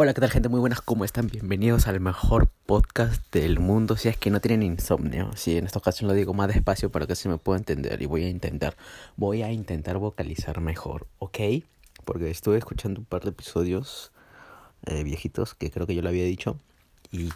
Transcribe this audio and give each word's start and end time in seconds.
Hola, 0.00 0.14
¿qué 0.14 0.20
tal 0.20 0.30
gente? 0.30 0.48
Muy 0.48 0.60
buenas, 0.60 0.80
¿cómo 0.80 1.04
están? 1.04 1.26
Bienvenidos 1.26 1.88
al 1.88 1.98
mejor 1.98 2.48
podcast 2.66 3.20
del 3.34 3.58
mundo 3.58 3.96
si 3.96 4.08
es 4.08 4.16
que 4.16 4.30
no 4.30 4.38
tienen 4.38 4.62
insomnio. 4.62 5.32
Sí, 5.34 5.56
en 5.56 5.66
esta 5.66 5.80
ocasión 5.80 6.06
lo 6.06 6.14
digo 6.14 6.34
más 6.34 6.46
despacio 6.46 6.88
para 6.88 7.08
que 7.08 7.16
se 7.16 7.28
me 7.28 7.36
pueda 7.36 7.58
entender 7.58 8.00
y 8.00 8.06
voy 8.06 8.22
a 8.22 8.28
intentar, 8.28 8.76
voy 9.16 9.42
a 9.42 9.50
intentar 9.50 9.98
vocalizar 9.98 10.60
mejor, 10.60 11.08
¿ok? 11.18 11.38
Porque 12.04 12.30
estuve 12.30 12.58
escuchando 12.58 13.00
un 13.00 13.06
par 13.06 13.24
de 13.24 13.30
episodios 13.30 14.12
eh, 14.86 15.02
viejitos 15.02 15.56
que 15.56 15.68
creo 15.68 15.84
que 15.84 15.96
yo 15.96 16.02
lo 16.02 16.10
había 16.10 16.22
dicho 16.22 16.60
y 17.10 17.30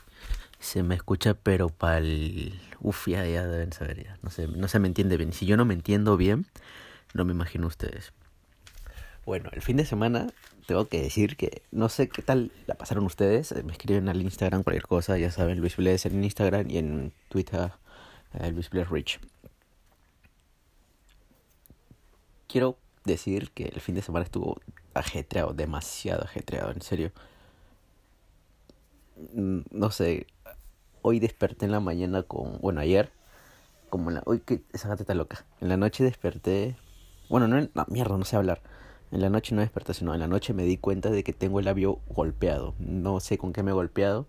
se 0.60 0.84
me 0.84 0.94
escucha 0.94 1.34
pero 1.34 1.68
pa'l... 1.68 2.60
Uf, 2.78 3.08
ya, 3.08 3.26
ya 3.26 3.44
deben 3.44 3.72
saber 3.72 4.04
ya, 4.04 4.18
no 4.22 4.30
sé, 4.30 4.46
no 4.46 4.68
se 4.68 4.78
me 4.78 4.86
entiende 4.86 5.16
bien. 5.16 5.32
Si 5.32 5.46
yo 5.46 5.56
no 5.56 5.64
me 5.64 5.74
entiendo 5.74 6.16
bien, 6.16 6.46
no 7.12 7.24
me 7.24 7.32
imagino 7.32 7.66
ustedes. 7.66 8.12
Bueno, 9.24 9.50
el 9.52 9.62
fin 9.62 9.76
de 9.76 9.84
semana 9.86 10.26
tengo 10.66 10.88
que 10.88 11.00
decir 11.00 11.36
que 11.36 11.62
no 11.70 11.88
sé 11.88 12.08
qué 12.08 12.22
tal 12.22 12.50
la 12.66 12.74
pasaron 12.74 13.04
ustedes. 13.04 13.54
Me 13.64 13.72
escriben 13.72 14.08
al 14.08 14.20
Instagram 14.20 14.64
cualquier 14.64 14.86
cosa, 14.86 15.16
ya 15.16 15.30
saben, 15.30 15.60
Luis 15.60 15.76
Bless 15.76 16.06
en 16.06 16.24
Instagram 16.24 16.68
y 16.68 16.78
en 16.78 17.12
Twitter 17.28 17.72
eh, 18.34 18.50
Luis 18.50 18.68
Bless 18.70 18.90
Rich. 18.90 19.20
Quiero 22.48 22.76
decir 23.04 23.50
que 23.52 23.64
el 23.66 23.80
fin 23.80 23.94
de 23.94 24.02
semana 24.02 24.24
estuvo 24.24 24.60
ajetreado, 24.94 25.52
demasiado 25.54 26.24
ajetreado, 26.24 26.72
en 26.72 26.82
serio. 26.82 27.12
Mm, 29.34 29.60
no 29.70 29.90
sé, 29.92 30.26
hoy 31.02 31.20
desperté 31.20 31.66
en 31.66 31.72
la 31.72 31.80
mañana 31.80 32.24
con, 32.24 32.58
bueno, 32.60 32.80
ayer, 32.80 33.12
como 33.88 34.10
la, 34.10 34.22
hoy 34.26 34.40
que 34.40 34.62
esa 34.72 34.88
gata 34.88 35.04
está 35.04 35.14
loca. 35.14 35.44
En 35.60 35.68
la 35.68 35.76
noche 35.76 36.02
desperté, 36.02 36.76
bueno, 37.28 37.46
no, 37.46 37.60
no 37.60 37.86
mierda, 37.88 38.18
no 38.18 38.24
sé 38.24 38.36
hablar 38.36 38.62
en 39.12 39.20
la 39.20 39.28
noche 39.28 39.54
no 39.54 39.60
desperté, 39.60 39.92
sino 39.92 40.14
en 40.14 40.20
la 40.20 40.26
noche 40.26 40.54
me 40.54 40.64
di 40.64 40.78
cuenta 40.78 41.10
de 41.10 41.22
que 41.22 41.34
tengo 41.34 41.58
el 41.58 41.66
labio 41.66 42.00
golpeado. 42.08 42.74
No 42.78 43.20
sé 43.20 43.36
con 43.36 43.52
qué 43.52 43.62
me 43.62 43.70
he 43.70 43.74
golpeado. 43.74 44.26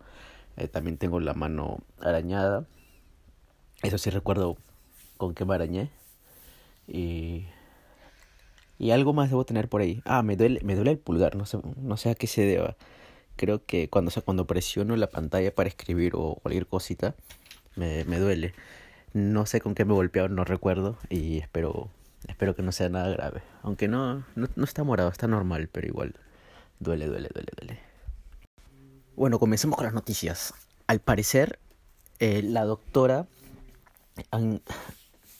Eh, 0.58 0.68
también 0.68 0.98
tengo 0.98 1.22
la 1.22 1.34
mano 1.34 1.80
arañada. 2.02 2.66
Eso 3.82 3.98
sí 3.98 4.10
recuerdo 4.10 4.58
con 5.18 5.34
qué 5.36 5.46
me 5.46 5.56
arañé. 5.56 5.90
Y, 6.86 7.46
y 8.78 8.92
algo 8.92 9.14
más 9.14 9.30
debo 9.30 9.46
tener 9.46 9.70
por 9.70 9.80
ahí. 9.80 10.02
Ah, 10.04 10.22
me 10.22 10.36
duele, 10.36 10.60
me 10.64 10.76
duele 10.76 10.92
el 10.92 10.98
pulgar. 11.00 11.38
No 11.38 11.46
sé, 11.46 11.60
no 11.78 11.96
sé 11.96 12.10
a 12.10 12.16
qué 12.16 12.28
se 12.28 12.42
deba. 12.42 12.76
Creo 13.38 13.66
que 13.66 13.90
cuando, 13.90 14.12
cuando 14.26 14.46
presiono 14.48 14.98
la 14.98 15.08
pantalla 15.08 15.56
para 15.56 15.70
escribir 15.70 16.12
o 16.16 16.36
cualquier 16.42 16.68
cosita, 16.68 17.16
me, 17.78 18.04
me 18.04 18.20
duele. 18.20 18.54
No 19.14 19.46
sé 19.46 19.62
con 19.62 19.76
qué 19.76 19.86
me 19.86 19.94
he 19.94 19.96
golpeado, 19.96 20.28
no 20.28 20.44
recuerdo. 20.44 20.98
Y 21.10 21.38
espero 21.38 21.90
Espero 22.28 22.56
que 22.56 22.62
no 22.64 22.72
sea 22.72 22.90
nada 22.90 23.10
grave. 23.10 23.42
Aunque 23.62 23.88
no, 23.88 24.24
no, 24.36 24.64
está 24.64 24.84
morado, 24.84 25.10
está 25.10 25.28
normal, 25.28 25.70
pero 25.72 25.88
igual. 25.88 26.16
Duele, 26.80 27.08
duele, 27.08 27.30
duele, 27.34 27.52
duele. 27.60 27.80
Bueno, 29.16 29.40
comencemos 29.40 29.76
con 29.78 29.86
las 29.86 29.94
noticias. 29.94 30.54
Al 30.88 31.00
parecer, 31.00 31.60
eh, 32.20 32.42
la 32.42 32.66
doctora 32.66 33.28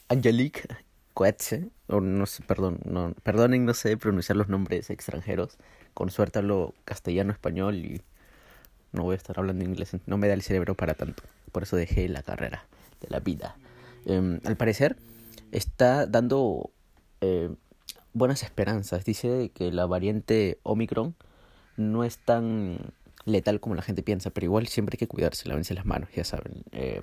Angelique 0.10 0.68
Coetze, 1.14 1.70
o 1.88 2.02
no 2.02 2.26
sé, 2.26 2.44
perdón, 2.44 2.80
no, 2.86 3.14
perdonen, 3.24 3.66
no 3.66 3.74
sé 3.74 3.98
pronunciar 3.98 4.36
los 4.36 4.50
nombres 4.50 4.90
extranjeros. 4.90 5.58
Con 5.94 6.10
suerte 6.10 6.40
hablo 6.40 6.74
castellano, 6.86 7.32
español 7.32 7.76
y 7.76 8.02
no 8.92 9.04
voy 9.04 9.14
a 9.14 9.18
estar 9.18 9.38
hablando 9.40 9.64
inglés. 9.64 9.92
No 10.06 10.18
me 10.18 10.28
da 10.28 10.34
el 10.34 10.42
cerebro 10.42 10.76
para 10.76 10.94
tanto. 10.94 11.24
Por 11.52 11.64
eso 11.64 11.76
dejé 11.76 12.08
la 12.10 12.24
carrera 12.24 12.66
de 13.02 13.08
la 13.10 13.20
vida. 13.20 13.56
Em, 14.06 14.40
al 14.46 14.58
parecer, 14.58 14.98
está 15.54 16.08
dando 16.08 16.72
eh, 17.22 17.50
buenas 18.14 18.44
esperanzas. 18.44 19.06
Dice 19.06 19.52
que 19.54 19.72
la 19.72 19.86
variante 19.86 20.60
Omicron 20.64 21.16
no 21.78 22.04
es 22.04 22.18
tan 22.18 22.80
letal 23.26 23.60
como 23.60 23.76
la 23.76 23.84
gente 23.84 24.04
piensa, 24.04 24.32
pero 24.32 24.46
igual 24.46 24.68
siempre 24.68 24.96
hay 24.96 25.00
que 25.00 25.08
cuidarse, 25.08 25.48
lávense 25.48 25.74
las 25.74 25.86
manos, 25.86 26.10
ya 26.14 26.24
saben, 26.24 26.64
eh, 26.72 27.02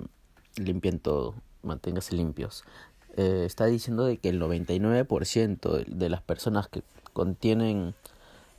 todo, 1.01 1.35
manténgase 1.63 2.15
limpios. 2.15 2.63
Eh, 3.17 3.43
está 3.45 3.65
diciendo 3.65 4.05
de 4.05 4.17
que 4.17 4.29
el 4.29 4.39
99% 4.39 5.71
de, 5.71 5.85
de 5.87 6.09
las 6.09 6.21
personas 6.21 6.67
que 6.67 6.83
contienen 7.13 7.95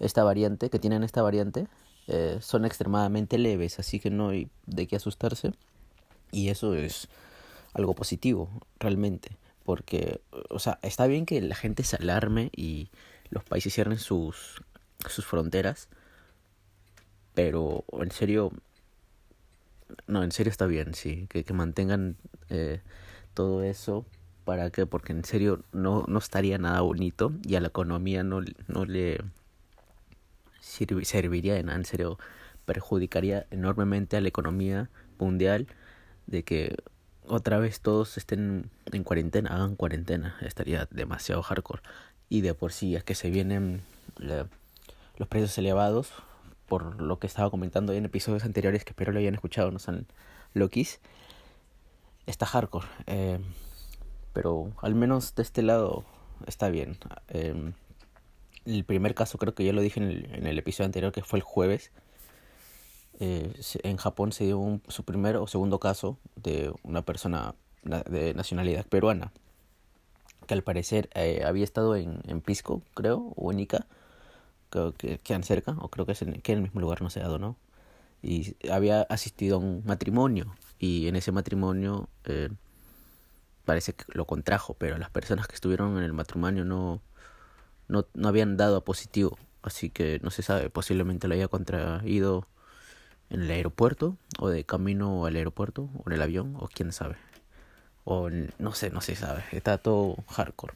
esta 0.00 0.24
variante, 0.24 0.70
que 0.70 0.78
tienen 0.78 1.04
esta 1.04 1.22
variante, 1.22 1.68
eh, 2.08 2.38
son 2.40 2.64
extremadamente 2.64 3.38
leves, 3.38 3.78
así 3.78 4.00
que 4.00 4.10
no 4.10 4.30
hay 4.30 4.50
de 4.66 4.86
qué 4.86 4.96
asustarse. 4.96 5.52
Y 6.32 6.48
eso 6.48 6.74
es 6.74 7.08
algo 7.74 7.94
positivo, 7.94 8.48
realmente 8.80 9.36
porque, 9.64 10.20
o 10.50 10.58
sea, 10.58 10.78
está 10.82 11.06
bien 11.06 11.26
que 11.26 11.40
la 11.40 11.54
gente 11.54 11.84
se 11.84 11.96
alarme 11.96 12.50
y 12.56 12.90
los 13.30 13.44
países 13.44 13.74
cierren 13.74 13.98
sus, 13.98 14.62
sus 15.08 15.24
fronteras, 15.24 15.88
pero 17.34 17.84
en 18.00 18.10
serio, 18.10 18.52
no, 20.06 20.22
en 20.22 20.32
serio 20.32 20.50
está 20.50 20.66
bien, 20.66 20.94
sí, 20.94 21.26
que, 21.28 21.44
que 21.44 21.52
mantengan 21.52 22.16
eh, 22.50 22.80
todo 23.34 23.62
eso. 23.62 24.04
Para 24.44 24.70
que, 24.70 24.86
porque 24.86 25.12
en 25.12 25.24
serio 25.24 25.62
no, 25.70 26.04
no 26.08 26.18
estaría 26.18 26.58
nada 26.58 26.80
bonito 26.80 27.32
y 27.44 27.54
a 27.54 27.60
la 27.60 27.68
economía 27.68 28.24
no, 28.24 28.40
no 28.66 28.84
le 28.84 29.20
serviría 30.60 31.54
de 31.54 31.62
nada, 31.62 31.78
en 31.78 31.84
serio, 31.84 32.18
perjudicaría 32.64 33.46
enormemente 33.50 34.16
a 34.16 34.20
la 34.20 34.28
economía 34.28 34.90
mundial 35.18 35.68
de 36.26 36.42
que 36.42 36.76
otra 37.26 37.58
vez 37.58 37.80
todos 37.80 38.16
estén 38.16 38.70
en 38.90 39.04
cuarentena, 39.04 39.54
hagan 39.54 39.76
cuarentena, 39.76 40.36
estaría 40.42 40.88
demasiado 40.90 41.42
hardcore. 41.42 41.82
Y 42.28 42.40
de 42.40 42.54
por 42.54 42.72
sí 42.72 42.96
es 42.96 43.04
que 43.04 43.14
se 43.14 43.30
vienen 43.30 43.82
los 44.18 45.28
precios 45.28 45.56
elevados, 45.58 46.12
por 46.66 47.00
lo 47.00 47.18
que 47.18 47.26
estaba 47.26 47.50
comentando 47.50 47.92
en 47.92 48.04
episodios 48.04 48.44
anteriores 48.44 48.84
que 48.84 48.90
espero 48.90 49.12
lo 49.12 49.18
hayan 49.18 49.34
escuchado, 49.34 49.70
no 49.70 49.78
son 49.78 50.06
Lokis. 50.54 51.00
Está 52.26 52.46
hardcore, 52.46 52.86
eh, 53.06 53.38
pero 54.32 54.72
al 54.80 54.94
menos 54.94 55.34
de 55.34 55.42
este 55.42 55.62
lado 55.62 56.04
está 56.46 56.70
bien. 56.70 56.98
Eh, 57.28 57.72
el 58.64 58.84
primer 58.84 59.14
caso 59.14 59.38
creo 59.38 59.54
que 59.54 59.64
ya 59.64 59.72
lo 59.72 59.82
dije 59.82 60.00
en 60.00 60.46
el 60.46 60.58
episodio 60.58 60.86
anterior 60.86 61.12
que 61.12 61.22
fue 61.22 61.40
el 61.40 61.42
jueves 61.42 61.90
eh, 63.20 63.52
en 63.82 63.96
Japón 63.96 64.32
se 64.32 64.44
dio 64.44 64.80
su 64.88 65.04
primer 65.04 65.36
o 65.36 65.46
segundo 65.46 65.78
caso 65.78 66.18
de 66.36 66.72
una 66.82 67.02
persona 67.02 67.54
de 67.82 68.32
nacionalidad 68.34 68.86
peruana 68.86 69.32
que 70.46 70.54
al 70.54 70.62
parecer 70.62 71.08
eh, 71.14 71.42
había 71.44 71.64
estado 71.64 71.96
en, 71.96 72.20
en, 72.26 72.40
Pisco, 72.40 72.82
creo, 72.94 73.32
o 73.36 73.52
en 73.52 73.60
Ica, 73.60 73.86
creo 74.70 74.92
que 74.92 75.18
quedan 75.18 75.44
cerca, 75.44 75.76
o 75.80 75.88
creo 75.88 76.06
que 76.06 76.12
es 76.12 76.22
en, 76.22 76.40
que 76.40 76.52
en 76.52 76.58
el 76.58 76.62
mismo 76.62 76.80
lugar, 76.80 77.02
no 77.02 77.10
sé, 77.10 77.22
¿no? 77.22 77.56
Y 78.22 78.56
había 78.70 79.02
asistido 79.02 79.56
a 79.56 79.58
un 79.60 79.82
matrimonio, 79.84 80.54
y 80.78 81.08
en 81.08 81.16
ese 81.16 81.32
matrimonio 81.32 82.08
eh, 82.24 82.50
parece 83.64 83.94
que 83.94 84.04
lo 84.08 84.26
contrajo, 84.26 84.74
pero 84.74 84.98
las 84.98 85.10
personas 85.10 85.48
que 85.48 85.54
estuvieron 85.54 85.96
en 85.98 86.04
el 86.04 86.12
matrimonio 86.12 86.64
no, 86.64 87.02
no, 87.88 88.06
no 88.14 88.28
habían 88.28 88.56
dado 88.56 88.78
a 88.78 88.84
positivo, 88.84 89.38
así 89.62 89.90
que 89.90 90.20
no 90.22 90.30
se 90.30 90.42
sabe, 90.42 90.70
posiblemente 90.70 91.28
lo 91.28 91.34
haya 91.34 91.48
contraído 91.48 92.46
en 93.32 93.42
el 93.42 93.50
aeropuerto 93.50 94.16
o 94.38 94.50
de 94.50 94.64
camino 94.64 95.24
al 95.24 95.36
aeropuerto 95.36 95.88
o 95.96 96.02
en 96.06 96.12
el 96.12 96.22
avión 96.22 96.54
o 96.60 96.68
quién 96.68 96.92
sabe. 96.92 97.16
O 98.04 98.28
no 98.30 98.72
sé, 98.72 98.90
no 98.90 99.00
se 99.00 99.16
sabe. 99.16 99.42
Está 99.52 99.78
todo 99.78 100.16
hardcore. 100.28 100.74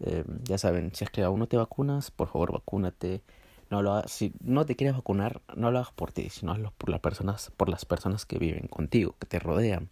Eh, 0.00 0.24
ya 0.44 0.58
saben, 0.58 0.94
si 0.94 1.04
es 1.04 1.10
que 1.10 1.22
aún 1.22 1.38
no 1.38 1.46
te 1.46 1.56
vacunas, 1.56 2.10
por 2.10 2.28
favor 2.28 2.52
vacúnate. 2.52 3.22
No 3.70 3.82
lo 3.82 4.02
si 4.08 4.32
no 4.40 4.66
te 4.66 4.76
quieres 4.76 4.96
vacunar, 4.96 5.40
no 5.54 5.70
lo 5.70 5.78
hagas 5.78 5.92
por 5.92 6.12
ti, 6.12 6.28
sino 6.28 6.52
hazlo 6.52 6.72
por 6.76 6.88
las 6.90 7.00
personas, 7.00 7.52
por 7.56 7.68
las 7.68 7.84
personas 7.84 8.26
que 8.26 8.38
viven 8.38 8.66
contigo, 8.66 9.14
que 9.20 9.26
te 9.26 9.38
rodean. 9.38 9.88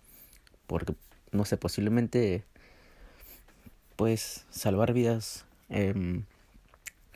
Porque, 0.67 0.95
no 1.31 1.45
sé, 1.45 1.57
posiblemente 1.57 2.45
puedes 3.97 4.47
salvar 4.51 4.93
vidas 4.93 5.47
eh, 5.69 6.23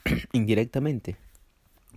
indirectamente 0.33 1.17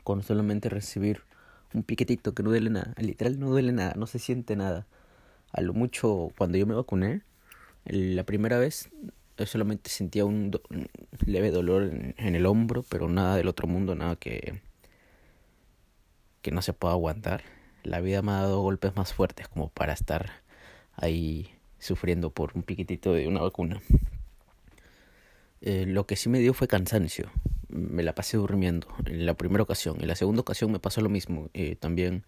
con 0.04 0.24
solamente 0.24 0.70
recibir 0.70 1.24
un 1.74 1.84
piquetito 1.84 2.34
que 2.34 2.44
no 2.44 2.50
duele 2.50 2.70
nada. 2.70 2.94
Literal 2.98 3.40
no 3.40 3.50
duele 3.50 3.72
nada, 3.72 3.94
no 3.96 4.08
se 4.08 4.20
siente 4.20 4.56
nada. 4.56 4.88
A 5.52 5.62
lo 5.62 5.74
mucho 5.74 6.30
cuando 6.38 6.58
yo 6.58 6.66
me 6.66 6.76
vacuné, 6.76 7.22
la 7.86 8.24
primera 8.26 8.58
vez 8.58 8.90
yo 9.38 9.46
solamente 9.46 9.90
sentía 9.90 10.26
un, 10.26 10.52
leve 11.26 11.52
dolor 11.52 11.84
en, 11.84 12.36
el 12.36 12.46
hombro, 12.46 12.84
pero 12.90 13.10
nada 13.10 13.36
del 13.36 13.48
otro 13.48 13.68
mundo, 13.68 13.96
nada 13.96 14.16
que, 14.16 14.62
que 16.42 16.52
no 16.52 16.62
se 16.62 16.74
pueda 16.74 16.94
aguantar. 16.94 17.44
La 17.84 18.02
vida 18.02 18.22
me 18.22 18.32
ha 18.32 18.42
dado 18.42 18.62
golpes 18.62 18.96
más 18.96 19.14
fuertes 19.14 19.48
como 19.48 19.70
para 19.70 19.94
estar 19.94 20.30
ahí 20.96 21.50
sufriendo 21.80 22.30
por 22.30 22.52
un 22.56 22.64
piquetito 22.64 23.14
de 23.14 23.28
una 23.28 23.42
vacuna. 23.42 23.82
Eh, 25.62 25.86
lo 25.88 26.06
que 26.08 26.16
sí 26.16 26.30
me 26.30 26.40
dio 26.40 26.54
fue 26.54 26.68
cansancio 26.68 27.32
me 27.72 28.04
la 28.04 28.14
pasé 28.14 28.38
durmiendo 28.38 28.88
en 29.06 29.26
la 29.26 29.34
primera 29.34 29.64
ocasión. 29.64 29.98
En 30.00 30.08
la 30.08 30.16
segunda 30.16 30.42
ocasión 30.42 30.72
me 30.72 30.80
pasó 30.80 31.02
lo 31.02 31.10
mismo. 31.10 31.50
Y 31.54 31.76
también 31.76 32.24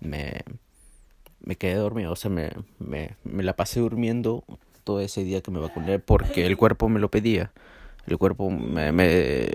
me, 0.00 0.42
me 1.40 1.56
quedé 1.56 1.74
dormido. 1.74 2.12
O 2.12 2.16
sea, 2.16 2.30
me, 2.30 2.50
me, 2.78 3.16
me 3.24 3.42
la 3.42 3.54
pasé 3.56 3.80
durmiendo 3.80 4.44
todo 4.84 5.00
ese 5.00 5.24
día 5.24 5.42
que 5.42 5.50
me 5.50 5.60
vacuné 5.60 5.98
porque 5.98 6.46
el 6.46 6.56
cuerpo 6.56 6.88
me 6.88 7.00
lo 7.00 7.10
pedía. 7.10 7.52
El 8.06 8.16
cuerpo 8.16 8.50
me... 8.50 8.92
me 8.92 9.50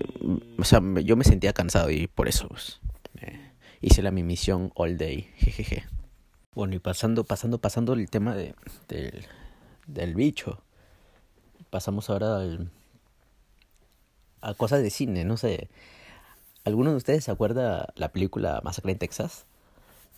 o 0.57 0.63
sea, 0.63 0.81
yo 1.03 1.15
me 1.15 1.23
sentía 1.23 1.53
cansado 1.53 1.89
y 1.89 2.07
por 2.07 2.27
eso... 2.27 2.47
Pues, 2.47 2.79
hice 3.83 4.01
la 4.01 4.11
mi 4.11 4.23
misión 4.23 4.71
all 4.75 4.97
day, 4.97 5.27
jejeje. 5.35 5.83
Bueno, 6.55 6.73
y 6.75 6.79
pasando, 6.79 7.25
pasando, 7.25 7.57
pasando 7.59 7.93
el 7.93 8.09
tema 8.09 8.33
de, 8.33 8.55
del, 8.87 9.25
del 9.87 10.15
bicho. 10.15 10.63
Pasamos 11.69 12.09
ahora 12.09 12.37
al, 12.37 12.69
a 14.43 14.53
cosas 14.53 14.83
de 14.83 14.89
cine, 14.89 15.23
no 15.23 15.37
sé. 15.37 15.69
¿Alguno 16.65 16.91
de 16.91 16.97
ustedes 16.97 17.23
se 17.23 17.31
acuerda 17.31 17.93
la 17.95 18.09
película 18.09 18.61
Masacre 18.63 18.91
en 18.91 18.99
Texas? 18.99 19.45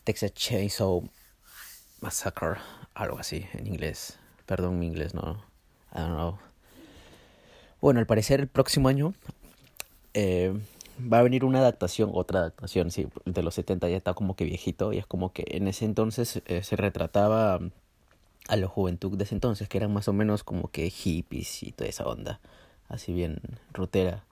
Texas 0.04 0.34
Chainsaw 0.34 1.04
Massacre, 2.02 2.60
algo 2.94 3.20
así 3.20 3.46
en 3.54 3.68
inglés. 3.68 4.20
Perdón 4.46 4.80
mi 4.80 4.88
inglés, 4.88 5.14
no. 5.14 5.44
I 5.94 6.00
don't 6.00 6.14
know. 6.14 6.38
Bueno, 7.82 8.00
al 8.00 8.06
parecer 8.06 8.40
el 8.40 8.48
próximo 8.48 8.90
año 8.90 9.14
eh, 10.14 10.54
va 11.00 11.20
a 11.20 11.24
venir 11.24 11.46
una 11.46 11.60
adaptación, 11.60 12.10
otra 12.14 12.40
adaptación, 12.40 12.92
sí, 12.92 13.08
de 13.26 13.44
los 13.44 13.56
70 13.56 13.90
ya 13.90 13.98
está 13.98 14.14
como 14.14 14.36
que 14.36 14.46
viejito 14.46 14.94
y 14.94 14.98
es 14.98 15.06
como 15.06 15.34
que 15.34 15.46
en 15.48 15.68
ese 15.68 15.86
entonces 15.86 16.42
eh, 16.46 16.64
se 16.64 16.76
retrataba 16.76 17.60
a 18.48 18.56
la 18.56 18.68
juventud 18.68 19.18
de 19.18 19.24
ese 19.24 19.36
entonces, 19.36 19.68
que 19.70 19.78
eran 19.78 19.94
más 19.94 20.08
o 20.08 20.14
menos 20.14 20.44
como 20.44 20.70
que 20.70 20.90
hippies 20.90 21.64
y 21.64 21.72
toda 21.72 21.90
esa 21.90 22.06
onda, 22.06 22.40
así 22.90 23.14
bien 23.14 23.40
rutera. 23.74 24.24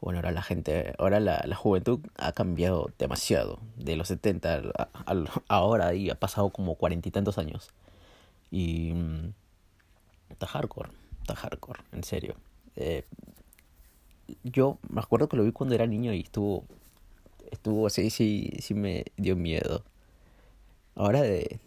Bueno, 0.00 0.18
ahora 0.18 0.32
la 0.32 0.42
gente, 0.42 0.94
ahora 0.98 1.18
la, 1.20 1.42
la 1.46 1.56
juventud 1.56 2.00
ha 2.16 2.32
cambiado 2.32 2.90
demasiado, 2.98 3.58
de 3.76 3.96
los 3.96 4.08
70 4.08 4.62
a, 4.76 4.88
ahora 5.48 5.94
y 5.94 6.10
ha 6.10 6.14
pasado 6.14 6.50
como 6.50 6.74
cuarenta 6.74 7.08
y 7.08 7.12
tantos 7.12 7.38
años. 7.38 7.70
Y 8.50 8.92
mm, 8.92 9.32
está 10.30 10.46
hardcore, 10.46 10.90
está 11.22 11.34
hardcore, 11.34 11.80
en 11.92 12.04
serio. 12.04 12.34
Eh, 12.76 13.04
yo 14.42 14.78
me 14.88 15.00
acuerdo 15.00 15.28
que 15.28 15.36
lo 15.36 15.44
vi 15.44 15.52
cuando 15.52 15.74
era 15.74 15.86
niño 15.86 16.12
y 16.12 16.20
estuvo, 16.20 16.64
estuvo 17.50 17.86
así, 17.86 18.10
sí, 18.10 18.52
sí 18.60 18.74
me 18.74 19.06
dio 19.16 19.36
miedo. 19.36 19.84
Ahora 20.96 21.22
de, 21.22 21.60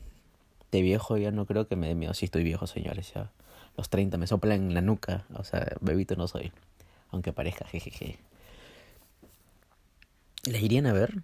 de 0.71 0.81
viejo 0.81 1.17
ya 1.17 1.31
no 1.31 1.45
creo 1.45 1.67
que 1.67 1.75
me 1.75 1.87
dé 1.87 1.95
miedo. 1.95 2.13
Sí 2.13 2.25
estoy 2.25 2.43
viejo, 2.43 2.67
señores, 2.67 3.13
ya. 3.13 3.31
Los 3.77 3.89
30 3.89 4.17
me 4.17 4.27
soplan 4.27 4.67
en 4.67 4.73
la 4.73 4.81
nuca. 4.81 5.25
O 5.35 5.43
sea, 5.43 5.67
bebito 5.81 6.15
no 6.15 6.27
soy. 6.27 6.51
Aunque 7.11 7.33
parezca, 7.33 7.65
jejeje. 7.65 8.17
¿Les 10.43 10.61
irían 10.61 10.87
a 10.87 10.93
ver? 10.93 11.21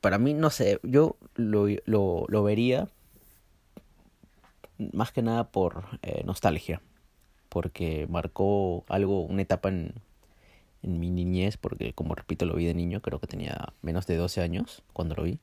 Para 0.00 0.18
mí, 0.18 0.34
no 0.34 0.50
sé, 0.50 0.80
yo 0.82 1.16
lo, 1.34 1.66
lo, 1.84 2.24
lo 2.28 2.42
vería 2.42 2.88
más 4.92 5.12
que 5.12 5.22
nada 5.22 5.44
por 5.50 5.84
eh, 6.02 6.22
nostalgia. 6.24 6.80
Porque 7.48 8.06
marcó 8.08 8.84
algo, 8.88 9.22
una 9.22 9.42
etapa 9.42 9.68
en, 9.68 9.94
en 10.82 11.00
mi 11.00 11.10
niñez, 11.10 11.56
porque 11.56 11.92
como 11.92 12.14
repito, 12.14 12.46
lo 12.46 12.54
vi 12.54 12.64
de 12.66 12.74
niño, 12.74 13.02
creo 13.02 13.18
que 13.18 13.26
tenía 13.26 13.72
menos 13.82 14.06
de 14.06 14.16
12 14.16 14.40
años 14.40 14.82
cuando 14.92 15.16
lo 15.16 15.24
vi. 15.24 15.38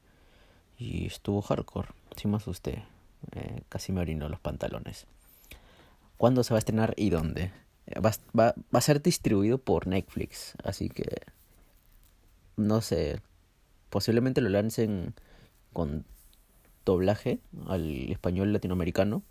Y 0.80 1.08
estuvo 1.08 1.42
hardcore, 1.42 1.90
sí 2.16 2.28
me 2.28 2.38
asusté. 2.38 2.84
Eh, 3.32 3.62
casi 3.70 3.92
me 3.92 4.02
orinó 4.02 4.30
los 4.30 4.40
pantalones. 4.40 5.08
¿Cuándo 6.18 6.44
se 6.44 6.54
va 6.54 6.58
a 6.58 6.60
estrenar 6.60 6.94
y 6.98 7.10
dónde? 7.10 7.52
Eh, 7.88 8.00
va, 8.00 8.12
va, 8.38 8.56
va 8.74 8.80
a 8.80 8.82
ser 8.82 9.02
distribuido 9.02 9.58
por 9.58 9.88
Netflix, 9.88 10.54
así 10.64 10.90
que 10.90 11.06
no 12.58 12.82
sé, 12.82 13.22
posiblemente 13.90 14.42
lo 14.42 14.50
lancen 14.50 15.14
con 15.74 16.06
doblaje 16.86 17.40
al 17.68 18.12
español 18.12 18.52
latinoamericano 18.52 19.22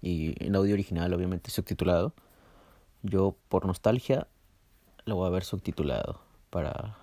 y 0.00 0.34
en 0.44 0.56
audio 0.56 0.74
original 0.74 1.14
obviamente 1.14 1.50
subtitulado. 1.50 2.12
Yo 3.02 3.36
por 3.48 3.64
nostalgia 3.66 4.26
lo 5.04 5.16
voy 5.16 5.28
a 5.28 5.30
ver 5.30 5.44
subtitulado 5.44 6.20
para 6.50 6.98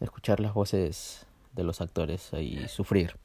escuchar 0.00 0.40
las 0.40 0.54
voces 0.54 1.26
de 1.52 1.64
los 1.64 1.80
actores 1.80 2.32
y 2.32 2.68
sufrir. 2.68 3.16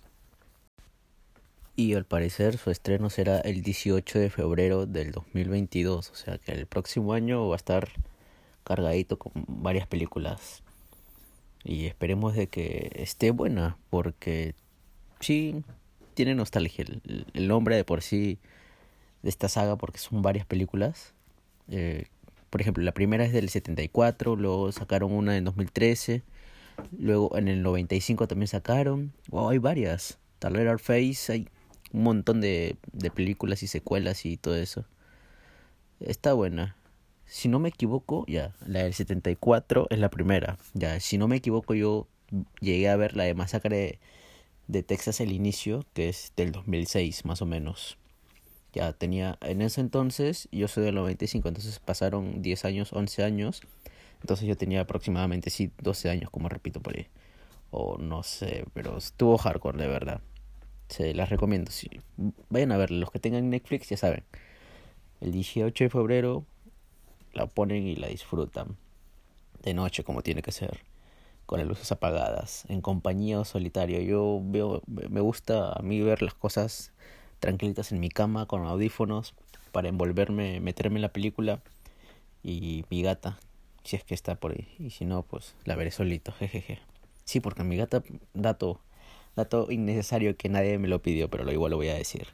Y 1.75 1.95
al 1.95 2.05
parecer 2.05 2.57
su 2.57 2.69
estreno 2.69 3.09
será 3.09 3.39
el 3.39 3.63
18 3.63 4.19
de 4.19 4.29
febrero 4.29 4.85
del 4.85 5.11
2022, 5.11 6.11
o 6.11 6.15
sea 6.15 6.37
que 6.37 6.51
el 6.51 6.67
próximo 6.67 7.13
año 7.13 7.47
va 7.47 7.55
a 7.55 7.57
estar 7.57 7.89
cargadito 8.63 9.17
con 9.17 9.31
varias 9.47 9.87
películas. 9.87 10.61
Y 11.63 11.85
esperemos 11.85 12.35
de 12.35 12.47
que 12.47 12.91
esté 12.95 13.31
buena, 13.31 13.77
porque 13.89 14.53
sí 15.19 15.63
tiene 16.13 16.35
nostalgia 16.35 16.85
el, 16.85 17.25
el 17.33 17.47
nombre 17.47 17.75
de 17.75 17.83
por 17.83 18.03
sí 18.03 18.37
de 19.23 19.29
esta 19.29 19.49
saga, 19.49 19.75
porque 19.75 19.97
son 19.97 20.21
varias 20.21 20.45
películas. 20.45 21.13
Eh, 21.69 22.05
por 22.49 22.61
ejemplo, 22.61 22.83
la 22.83 22.93
primera 22.93 23.25
es 23.25 23.33
del 23.33 23.49
74, 23.49 24.35
luego 24.35 24.71
sacaron 24.71 25.11
una 25.11 25.37
en 25.37 25.45
2013, 25.45 26.21
luego 26.99 27.35
en 27.35 27.47
el 27.47 27.63
95 27.63 28.27
también 28.27 28.47
sacaron. 28.47 29.11
Wow, 29.29 29.49
hay 29.49 29.57
varias. 29.57 30.19
Taller 30.37 30.77
Face, 30.77 31.31
hay 31.31 31.47
un 31.93 32.03
montón 32.03 32.41
de, 32.41 32.75
de 32.91 33.11
películas 33.11 33.63
y 33.63 33.67
secuelas 33.67 34.25
y 34.25 34.37
todo 34.37 34.55
eso. 34.55 34.85
Está 35.99 36.33
buena. 36.33 36.75
Si 37.25 37.47
no 37.47 37.59
me 37.59 37.69
equivoco, 37.69 38.25
ya, 38.27 38.53
la 38.67 38.83
del 38.83 38.93
74 38.93 39.87
es 39.89 39.99
la 39.99 40.09
primera. 40.09 40.57
Ya, 40.73 40.99
si 40.99 41.17
no 41.17 41.27
me 41.27 41.37
equivoco, 41.37 41.73
yo 41.73 42.07
llegué 42.59 42.89
a 42.89 42.95
ver 42.95 43.15
la 43.15 43.23
de 43.23 43.33
Masacre 43.33 43.77
de, 43.77 43.99
de 44.67 44.83
Texas 44.83 45.21
el 45.21 45.31
inicio, 45.31 45.85
que 45.93 46.09
es 46.09 46.33
del 46.35 46.51
2006 46.51 47.25
más 47.25 47.41
o 47.41 47.45
menos. 47.45 47.97
Ya 48.73 48.91
tenía, 48.93 49.37
en 49.41 49.61
ese 49.61 49.81
entonces, 49.81 50.49
yo 50.51 50.67
soy 50.67 50.83
del 50.83 50.95
95, 50.95 51.47
entonces 51.47 51.79
pasaron 51.79 52.41
10 52.41 52.65
años, 52.65 52.91
11 52.91 53.23
años. 53.23 53.61
Entonces 54.21 54.47
yo 54.47 54.57
tenía 54.57 54.81
aproximadamente, 54.81 55.49
sí, 55.49 55.71
12 55.81 56.09
años, 56.09 56.29
como 56.31 56.49
repito 56.49 56.81
por 56.81 56.95
ahí. 56.95 57.07
O 57.71 57.97
no 57.97 58.23
sé, 58.23 58.65
pero 58.73 58.97
estuvo 58.97 59.37
hardcore, 59.37 59.77
de 59.77 59.87
verdad. 59.87 60.21
Se 60.93 61.15
las 61.15 61.29
recomiendo. 61.29 61.71
Sí. 61.71 61.89
Vayan 62.49 62.71
a 62.71 62.77
ver, 62.77 62.91
los 62.91 63.09
que 63.09 63.17
tengan 63.17 63.49
Netflix 63.49 63.89
ya 63.89 63.97
saben. 63.97 64.23
El 65.21 65.31
18 65.31 65.85
de 65.85 65.89
febrero 65.89 66.45
la 67.33 67.47
ponen 67.47 67.87
y 67.87 67.95
la 67.95 68.09
disfrutan. 68.09 68.77
De 69.63 69.73
noche, 69.73 70.03
como 70.03 70.21
tiene 70.21 70.43
que 70.43 70.51
ser. 70.51 70.81
Con 71.47 71.57
las 71.57 71.67
luces 71.67 71.91
apagadas. 71.91 72.65
En 72.69 72.81
compañía 72.81 73.39
o 73.39 73.43
solitario. 73.43 74.01
Yo 74.01 74.39
veo, 74.43 74.83
me 74.85 75.19
gusta 75.19 75.73
a 75.73 75.81
mí 75.81 75.99
ver 76.01 76.21
las 76.21 76.35
cosas 76.35 76.91
tranquilitas 77.39 77.91
en 77.91 77.99
mi 77.99 78.09
cama 78.09 78.45
con 78.45 78.63
audífonos 78.63 79.33
para 79.71 79.89
envolverme, 79.89 80.59
meterme 80.59 80.97
en 80.97 81.01
la 81.01 81.11
película 81.11 81.59
y 82.43 82.85
mi 82.91 83.01
gata, 83.01 83.39
si 83.83 83.95
es 83.95 84.03
que 84.03 84.13
está 84.13 84.35
por 84.35 84.51
ahí, 84.51 84.67
y 84.77 84.91
si 84.91 85.05
no, 85.05 85.23
pues 85.23 85.55
la 85.65 85.75
veré 85.75 85.89
solito, 85.89 86.31
jejeje. 86.33 86.79
Sí, 87.25 87.39
porque 87.39 87.63
mi 87.63 87.77
gata, 87.77 88.03
dato, 88.33 88.79
dato 89.35 89.71
innecesario 89.71 90.35
que 90.37 90.49
nadie 90.49 90.77
me 90.77 90.87
lo 90.87 91.01
pidió, 91.01 91.29
pero 91.29 91.43
lo 91.43 91.51
igual 91.51 91.71
lo 91.71 91.77
voy 91.77 91.89
a 91.89 91.95
decir. 91.95 92.27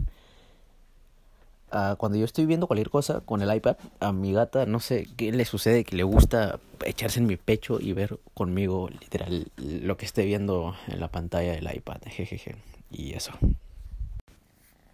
Uh, 1.71 1.95
cuando 1.97 2.17
yo 2.17 2.25
estoy 2.25 2.47
viendo 2.47 2.65
cualquier 2.65 2.89
cosa 2.89 3.21
con 3.21 3.43
el 3.43 3.55
iPad, 3.55 3.77
a 3.99 4.11
mi 4.11 4.33
gata 4.33 4.65
no 4.65 4.79
sé 4.79 5.07
qué 5.17 5.31
le 5.31 5.45
sucede, 5.45 5.83
que 5.83 5.95
le 5.95 6.03
gusta 6.03 6.59
echarse 6.83 7.19
en 7.19 7.27
mi 7.27 7.37
pecho 7.37 7.79
y 7.79 7.93
ver 7.93 8.19
conmigo 8.33 8.89
literal 8.89 9.51
lo 9.57 9.95
que 9.95 10.05
esté 10.05 10.25
viendo 10.25 10.73
en 10.87 10.99
la 10.99 11.09
pantalla 11.09 11.51
del 11.51 11.69
iPad, 11.71 12.01
jejeje. 12.07 12.55
Y 12.89 13.13
eso. 13.13 13.33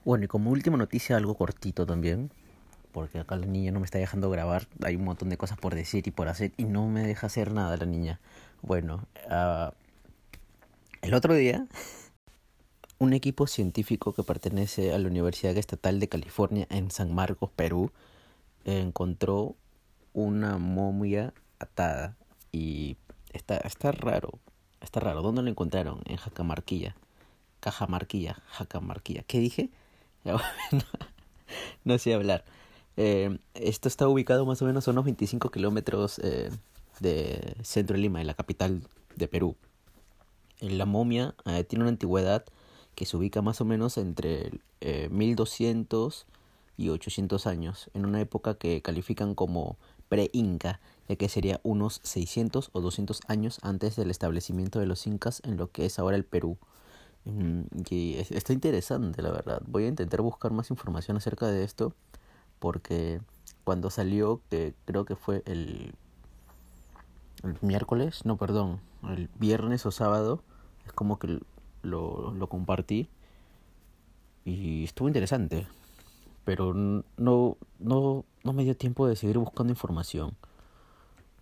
Bueno, 0.03 0.25
y 0.25 0.27
como 0.27 0.51
última 0.51 0.75
noticia, 0.75 1.15
algo 1.15 1.35
cortito 1.35 1.85
también, 1.85 2.29
porque 2.91 3.19
acá 3.19 3.37
la 3.37 3.45
niña 3.45 3.71
no 3.71 3.79
me 3.79 3.85
está 3.85 3.97
dejando 3.97 4.29
grabar, 4.29 4.67
hay 4.83 4.97
un 4.97 5.05
montón 5.05 5.29
de 5.29 5.37
cosas 5.37 5.57
por 5.57 5.75
decir 5.75 6.05
y 6.07 6.11
por 6.11 6.27
hacer, 6.27 6.51
y 6.57 6.65
no 6.65 6.87
me 6.87 7.07
deja 7.07 7.27
hacer 7.27 7.53
nada 7.53 7.77
la 7.77 7.85
niña. 7.85 8.19
Bueno, 8.61 9.07
uh, 9.29 9.71
el 11.05 11.13
otro 11.13 11.35
día, 11.35 11.67
un 12.97 13.13
equipo 13.13 13.45
científico 13.45 14.13
que 14.13 14.23
pertenece 14.23 14.91
a 14.91 14.97
la 14.97 15.07
Universidad 15.07 15.55
Estatal 15.55 15.99
de 15.99 16.09
California 16.09 16.65
en 16.71 16.89
San 16.89 17.13
Marcos, 17.13 17.51
Perú, 17.55 17.91
encontró 18.63 19.55
una 20.13 20.57
momia 20.57 21.31
atada 21.59 22.17
y 22.51 22.97
está, 23.33 23.57
está 23.57 23.91
raro, 23.91 24.39
está 24.81 24.99
raro. 24.99 25.21
¿Dónde 25.21 25.43
lo 25.43 25.49
encontraron? 25.49 26.01
En 26.05 26.17
Jacamarquilla. 26.17 26.95
Cajamarquilla, 27.59 28.41
Jacamarquilla. 28.47 29.23
¿Qué 29.27 29.39
dije? 29.39 29.69
no, 31.83 31.97
sé 31.99 32.15
hablar. 32.15 32.45
Eh, 32.97 33.37
esto 33.53 33.87
está 33.87 34.07
ubicado 34.07 34.43
más 34.47 34.59
o 34.63 34.65
menos 34.65 34.87
a 34.87 34.91
unos 34.91 35.05
25 35.05 35.51
kilómetros 35.51 36.17
eh, 36.19 36.49
de 36.99 37.55
centro 37.61 37.95
de 37.95 38.01
Lima, 38.01 38.21
en 38.21 38.27
la 38.27 38.33
capital 38.33 38.81
de 39.15 39.27
Perú. 39.27 39.55
La 40.59 40.85
momia 40.85 41.35
eh, 41.45 41.63
tiene 41.63 41.83
una 41.83 41.91
antigüedad 41.91 42.45
que 42.95 43.05
se 43.05 43.17
ubica 43.17 43.41
más 43.41 43.59
o 43.61 43.65
menos 43.65 43.97
entre 43.97 44.51
1200 45.09 46.27
y 46.77 46.89
800 46.89 47.47
años, 47.47 47.89
en 47.93 48.05
una 48.05 48.21
época 48.21 48.55
que 48.55 48.81
califican 48.81 49.35
como 49.35 49.77
pre-inca, 50.09 50.79
ya 51.07 51.15
que 51.15 51.29
sería 51.29 51.59
unos 51.63 52.01
600 52.03 52.69
o 52.73 52.81
200 52.81 53.21
años 53.27 53.59
antes 53.61 53.95
del 53.95 54.11
establecimiento 54.11 54.79
de 54.79 54.85
los 54.85 55.07
incas 55.07 55.41
en 55.45 55.57
lo 55.57 55.71
que 55.71 55.85
es 55.85 55.99
ahora 55.99 56.15
el 56.15 56.25
Perú. 56.25 56.57
Mm, 57.25 57.61
y 57.89 58.15
está 58.15 58.53
interesante, 58.53 59.21
la 59.21 59.31
verdad. 59.31 59.61
Voy 59.67 59.85
a 59.85 59.87
intentar 59.87 60.21
buscar 60.21 60.51
más 60.51 60.69
información 60.69 61.17
acerca 61.17 61.47
de 61.47 61.63
esto 61.63 61.93
porque 62.59 63.21
cuando 63.63 63.89
salió, 63.89 64.41
que 64.49 64.73
creo 64.85 65.05
que 65.05 65.15
fue 65.15 65.43
el, 65.45 65.95
el 67.43 67.57
miércoles, 67.61 68.25
no, 68.25 68.37
perdón, 68.37 68.79
el 69.09 69.29
viernes 69.39 69.85
o 69.85 69.91
sábado, 69.91 70.43
Es 70.85 70.93
como 70.93 71.19
que 71.19 71.39
lo, 71.81 72.31
lo 72.31 72.47
compartí 72.47 73.09
y 74.45 74.83
estuvo 74.83 75.07
interesante. 75.07 75.67
Pero 76.45 76.73
no, 76.73 77.57
no, 77.79 78.25
no 78.43 78.53
me 78.53 78.63
dio 78.63 78.77
tiempo 78.77 79.07
de 79.07 79.15
seguir 79.15 79.39
buscando 79.39 79.73
información. 79.73 80.37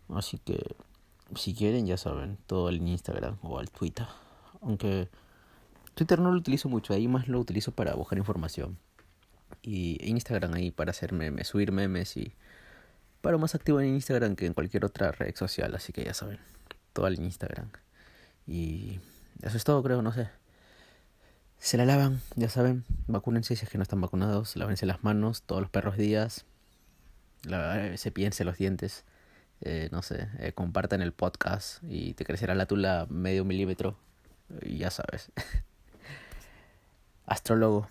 Así 0.10 0.38
que 0.38 0.76
si 1.36 1.54
quieren 1.54 1.86
ya 1.86 1.98
saben, 1.98 2.38
todo 2.48 2.70
el 2.70 2.78
Instagram 2.88 3.38
o 3.42 3.60
al 3.60 3.70
Twitter. 3.70 4.08
Aunque 4.62 5.10
Twitter 5.94 6.20
no 6.20 6.32
lo 6.32 6.38
utilizo 6.38 6.70
mucho, 6.70 6.94
ahí 6.94 7.08
más 7.08 7.28
lo 7.28 7.40
utilizo 7.40 7.72
para 7.72 7.94
buscar 7.96 8.18
información. 8.18 8.78
Y 9.62 9.98
Instagram 10.10 10.54
ahí 10.54 10.72
para 10.72 10.92
hacer 10.92 11.14
memes, 11.14 11.48
subir 11.48 11.72
memes 11.72 12.16
y 12.18 12.34
para 13.24 13.38
más 13.38 13.56
activo 13.56 13.80
en 13.80 13.88
Instagram 13.88 14.36
que 14.36 14.46
en 14.46 14.54
cualquier 14.54 14.84
otra 14.84 15.14
red 15.14 15.34
social, 15.34 15.74
así 15.76 15.94
que 15.94 16.04
ya 16.04 16.14
saben, 16.14 16.40
todo 16.92 17.08
el 17.08 17.18
Instagram. 17.22 17.70
Y 18.46 19.00
eso 19.42 19.56
es 19.56 19.64
todo, 19.64 19.82
creo, 19.82 20.02
no 20.02 20.12
sé. 20.12 20.28
Se 21.58 21.78
la 21.78 21.86
lavan, 21.86 22.20
ya 22.36 22.50
saben, 22.50 22.84
vacúnense 23.08 23.56
si 23.56 23.64
es 23.64 23.72
que 23.72 23.78
no 23.78 23.84
están 23.84 24.02
vacunados, 24.02 24.58
lávense 24.58 24.86
las 24.86 25.06
manos 25.06 25.44
todos 25.44 25.62
los 25.62 25.72
perros 25.72 25.96
días, 25.96 26.44
la, 27.44 27.96
se 27.96 28.12
piense 28.12 28.44
los 28.44 28.58
dientes, 28.58 29.06
eh, 29.62 29.88
no 29.94 30.02
sé, 30.02 30.28
eh, 30.40 30.52
compartan 30.52 31.02
el 31.02 31.14
podcast 31.14 31.82
y 31.88 32.16
te 32.16 32.26
crecerá 32.26 32.56
la 32.56 32.66
tula 32.66 33.08
medio 33.10 33.46
milímetro 33.46 33.98
y 34.62 34.80
ya 34.80 34.92
sabes. 34.92 35.32
Astrólogo. 37.26 37.88